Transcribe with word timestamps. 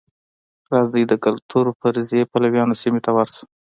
راځئ 0.73 1.03
د 1.07 1.13
کلتور 1.25 1.65
فرضیې 1.79 2.29
پلویانو 2.31 2.79
سیمې 2.81 3.01
ته 3.05 3.11
ورشو. 3.15 3.45